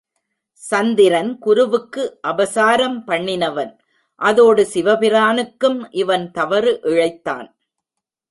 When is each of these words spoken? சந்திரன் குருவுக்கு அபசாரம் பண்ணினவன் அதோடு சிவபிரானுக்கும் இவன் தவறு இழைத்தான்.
சந்திரன் 0.61 1.37
குருவுக்கு 1.37 2.03
அபசாரம் 2.27 2.97
பண்ணினவன் 3.07 3.73
அதோடு 4.21 4.63
சிவபிரானுக்கும் 4.73 5.79
இவன் 5.91 6.31
தவறு 6.31 6.79
இழைத்தான். 6.83 7.47